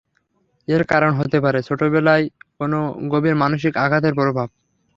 [0.67, 2.25] এর কারণ হতে পারে, ছোটবেলায়
[2.57, 2.71] কোন
[3.13, 4.47] গভীর মানসিক আঘাতের প্রভাব।